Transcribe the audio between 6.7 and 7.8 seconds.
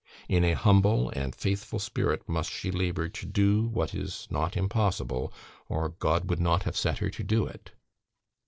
set her to do it.